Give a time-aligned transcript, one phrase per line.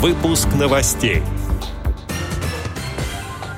[0.00, 1.22] Выпуск новостей.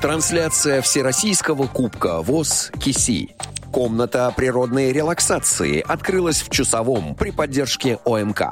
[0.00, 3.36] Трансляция Всероссийского Кубка ВОЗ «Киси».
[3.70, 8.42] Комната природной релаксации открылась в Чусовом при поддержке ОМК.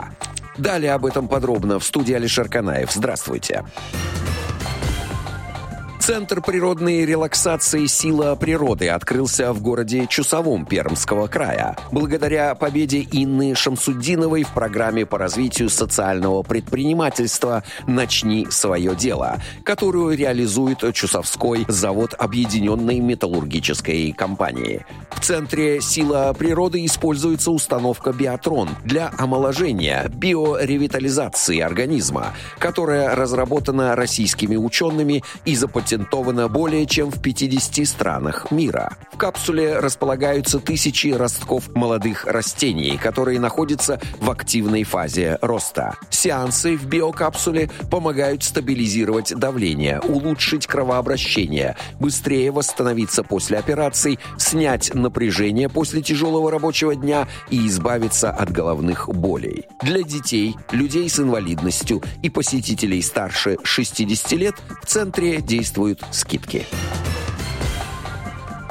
[0.56, 2.92] Далее об этом подробно в студии Алишер Канаев.
[2.92, 3.64] Здравствуйте.
[3.64, 4.19] Здравствуйте.
[6.00, 11.76] Центр природной релаксации «Сила природы» открылся в городе Чусовом Пермского края.
[11.92, 20.82] Благодаря победе Инны Шамсуддиновой в программе по развитию социального предпринимательства «Начни свое дело», которую реализует
[20.94, 24.86] Чусовской завод Объединенной металлургической компании.
[25.30, 35.54] Центре «Сила природы» используется установка «Биотрон» для омоложения, биоревитализации организма, которая разработана российскими учеными и
[35.54, 38.96] запатентована более чем в 50 странах мира.
[39.12, 45.94] В капсуле располагаются тысячи ростков молодых растений, которые находятся в активной фазе роста.
[46.10, 55.19] Сеансы в биокапсуле помогают стабилизировать давление, улучшить кровообращение, быстрее восстановиться после операций, снять напряжение
[55.68, 59.66] после тяжелого рабочего дня и избавиться от головных болей.
[59.82, 65.40] Для детей, людей с инвалидностью и посетителей старше 60 лет в центре
[65.70, 66.66] существуют скидки.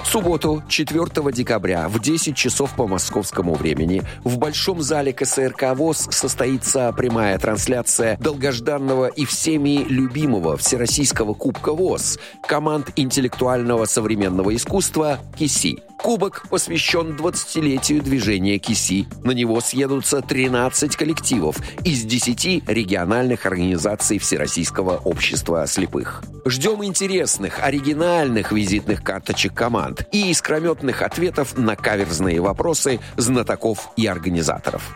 [0.03, 6.07] В субботу, 4 декабря, в 10 часов по московскому времени, в Большом зале КСРК ВОЗ
[6.09, 15.88] состоится прямая трансляция долгожданного и всеми любимого Всероссийского Кубка ВОЗ команд интеллектуального современного искусства «КИСИ».
[16.01, 19.07] Кубок посвящен 20-летию движения КИСИ.
[19.23, 26.23] На него съедутся 13 коллективов из 10 региональных организаций Всероссийского общества слепых.
[26.45, 34.95] Ждем интересных, оригинальных визитных карточек команд и искрометных ответов на каверзные вопросы знатоков и организаторов.